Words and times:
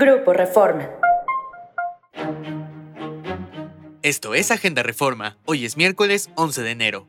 Grupo 0.00 0.32
Reforma. 0.32 0.88
Esto 4.02 4.36
es 4.36 4.52
Agenda 4.52 4.84
Reforma. 4.84 5.38
Hoy 5.44 5.64
es 5.64 5.76
miércoles 5.76 6.30
11 6.36 6.62
de 6.62 6.70
enero. 6.70 7.08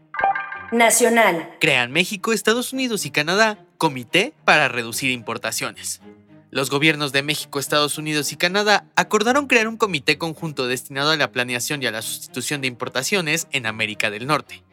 Nacional. 0.71 1.51
Crean 1.59 1.91
México, 1.91 2.33
Estados 2.33 2.73
Unidos 2.73 3.05
y 3.05 3.11
Canadá 3.11 3.59
comité 3.77 4.33
para 4.43 4.69
reducir 4.69 5.11
importaciones. 5.11 6.01
Los 6.49 6.71
gobiernos 6.71 7.11
de 7.11 7.21
México, 7.21 7.59
Estados 7.59 7.99
Unidos 7.99 8.31
y 8.31 8.37
Canadá 8.37 8.85
acordaron 8.95 9.45
crear 9.45 9.67
un 9.67 9.77
comité 9.77 10.17
conjunto 10.17 10.65
destinado 10.65 11.11
a 11.11 11.15
la 11.15 11.31
planeación 11.31 11.83
y 11.83 11.85
a 11.85 11.91
la 11.91 12.01
sustitución 12.01 12.61
de 12.61 12.69
importaciones 12.69 13.47
en 13.51 13.67
América 13.67 14.09
del 14.09 14.25
Norte. 14.25 14.63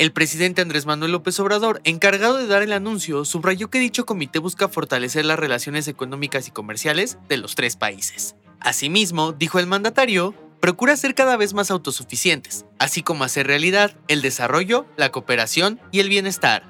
El 0.00 0.12
presidente 0.12 0.62
Andrés 0.62 0.86
Manuel 0.86 1.12
López 1.12 1.38
Obrador, 1.40 1.82
encargado 1.84 2.38
de 2.38 2.46
dar 2.46 2.62
el 2.62 2.72
anuncio, 2.72 3.26
subrayó 3.26 3.68
que 3.68 3.78
dicho 3.78 4.06
comité 4.06 4.38
busca 4.38 4.66
fortalecer 4.66 5.26
las 5.26 5.38
relaciones 5.38 5.88
económicas 5.88 6.48
y 6.48 6.50
comerciales 6.50 7.18
de 7.28 7.36
los 7.36 7.54
tres 7.54 7.76
países. 7.76 8.34
Asimismo, 8.60 9.32
dijo 9.32 9.58
el 9.58 9.66
mandatario, 9.66 10.34
procura 10.58 10.96
ser 10.96 11.14
cada 11.14 11.36
vez 11.36 11.52
más 11.52 11.70
autosuficientes, 11.70 12.64
así 12.78 13.02
como 13.02 13.24
hacer 13.24 13.46
realidad 13.46 13.94
el 14.08 14.22
desarrollo, 14.22 14.86
la 14.96 15.12
cooperación 15.12 15.78
y 15.92 16.00
el 16.00 16.08
bienestar. 16.08 16.64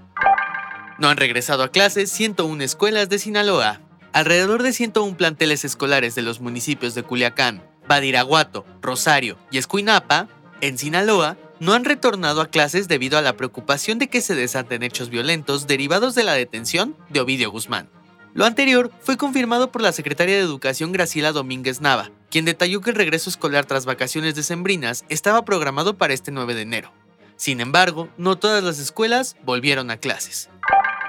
No 0.99 1.09
han 1.09 1.17
regresado 1.17 1.63
a 1.63 1.71
clases 1.71 2.11
101 2.11 2.65
escuelas 2.65 3.09
de 3.11 3.21
Sinaloa. 3.21 3.81
Alrededor 4.13 4.65
de 4.65 4.73
101 4.73 5.17
planteles 5.17 5.65
escolares 5.65 6.17
de 6.17 6.23
los 6.23 6.41
municipios 6.41 6.97
de 6.97 7.05
Culiacán, 7.05 7.63
Badiraguato, 7.87 8.67
Rosario 8.83 9.39
y 9.53 9.59
Escuinapa, 9.59 10.27
en 10.61 10.79
Sinaloa, 10.79 11.37
no 11.61 11.75
han 11.75 11.85
retornado 11.85 12.41
a 12.41 12.49
clases 12.49 12.89
debido 12.89 13.19
a 13.19 13.23
la 13.23 13.37
preocupación 13.37 13.99
de 13.99 14.09
que 14.09 14.23
se 14.23 14.35
desaten 14.35 14.83
hechos 14.83 15.11
violentos 15.11 15.67
derivados 15.67 16.15
de 16.15 16.25
la 16.25 16.33
detención 16.33 16.97
de 17.11 17.21
Ovidio 17.21 17.51
Guzmán. 17.51 17.89
Lo 18.33 18.47
anterior 18.47 18.91
fue 19.01 19.17
confirmado 19.17 19.71
por 19.71 19.83
la 19.83 19.93
secretaria 19.93 20.37
de 20.37 20.41
Educación 20.41 20.93
Graciela 20.93 21.33
Domínguez 21.33 21.81
Nava, 21.81 22.11
quien 22.31 22.45
detalló 22.45 22.81
que 22.81 22.91
el 22.91 22.97
regreso 22.97 23.29
escolar 23.29 23.67
tras 23.67 23.85
vacaciones 23.85 24.35
decembrinas 24.35 25.05
estaba 25.09 25.45
programado 25.45 25.99
para 25.99 26.15
este 26.15 26.31
9 26.31 26.55
de 26.55 26.63
enero. 26.63 26.93
Sin 27.37 27.61
embargo, 27.61 28.09
no 28.17 28.39
todas 28.39 28.65
las 28.65 28.79
escuelas 28.79 29.37
volvieron 29.45 29.91
a 29.91 29.99
clases. 29.99 30.49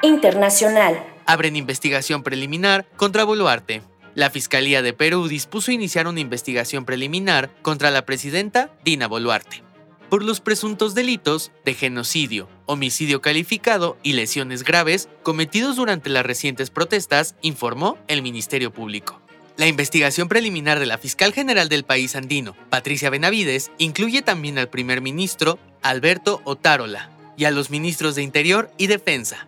Internacional. 0.01 1.05
Abren 1.25 1.55
investigación 1.55 2.23
preliminar 2.23 2.85
contra 2.97 3.23
Boluarte. 3.23 3.83
La 4.15 4.29
Fiscalía 4.29 4.81
de 4.81 4.93
Perú 4.93 5.27
dispuso 5.27 5.71
iniciar 5.71 6.07
una 6.07 6.19
investigación 6.19 6.83
preliminar 6.83 7.51
contra 7.61 7.91
la 7.91 8.05
presidenta 8.05 8.71
Dina 8.83 9.07
Boluarte 9.07 9.70
por 10.11 10.25
los 10.25 10.41
presuntos 10.41 10.93
delitos 10.93 11.53
de 11.63 11.73
genocidio, 11.73 12.49
homicidio 12.65 13.21
calificado 13.21 13.97
y 14.03 14.11
lesiones 14.11 14.65
graves 14.65 15.07
cometidos 15.23 15.77
durante 15.77 16.09
las 16.09 16.25
recientes 16.25 16.69
protestas, 16.69 17.35
informó 17.41 17.97
el 18.09 18.21
Ministerio 18.21 18.73
Público. 18.73 19.21
La 19.55 19.67
investigación 19.67 20.27
preliminar 20.27 20.79
de 20.79 20.85
la 20.85 20.97
fiscal 20.97 21.31
general 21.31 21.69
del 21.69 21.85
país 21.85 22.17
andino, 22.17 22.57
Patricia 22.69 23.09
Benavides, 23.09 23.71
incluye 23.77 24.21
también 24.21 24.57
al 24.57 24.67
primer 24.67 24.99
ministro, 24.99 25.59
Alberto 25.81 26.41
Otárola, 26.43 27.09
y 27.37 27.45
a 27.45 27.51
los 27.51 27.69
ministros 27.69 28.15
de 28.15 28.23
Interior 28.23 28.69
y 28.77 28.87
Defensa. 28.87 29.47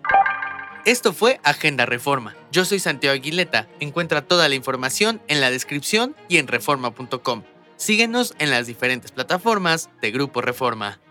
Esto 0.86 1.12
fue 1.12 1.42
Agenda 1.44 1.86
Reforma. 1.86 2.38
Yo 2.54 2.64
soy 2.64 2.80
Santiago 2.80 3.16
Aguileta. 3.16 3.68
Encuentra 3.82 4.22
toda 4.22 4.48
la 4.48 4.56
información 4.56 5.22
en 5.28 5.42
la 5.42 5.52
descripción 5.52 6.16
y 6.30 6.38
en 6.38 6.48
reforma.com. 6.48 7.44
Síguenos 7.84 8.34
en 8.40 8.50
las 8.50 8.66
diferentes 8.66 9.12
plataformas 9.12 9.90
de 10.02 10.12
Grupo 10.12 10.40
Reforma. 10.40 11.02